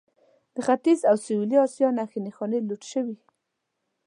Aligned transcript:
د 0.55 0.57
ختیځ 0.67 0.99
او 1.09 1.15
سویلي 1.25 1.57
اسیا 1.65 1.87
نښې 1.97 2.19
نښانې 2.25 2.59
لوټ 2.67 2.81
شوي. 2.91 3.17